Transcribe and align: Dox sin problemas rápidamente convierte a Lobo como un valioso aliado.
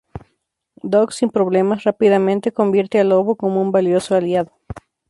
Dox 0.81 1.13
sin 1.17 1.29
problemas 1.29 1.83
rápidamente 1.83 2.51
convierte 2.59 2.99
a 2.99 3.03
Lobo 3.03 3.35
como 3.35 3.61
un 3.61 3.71
valioso 3.71 4.15
aliado. 4.15 4.51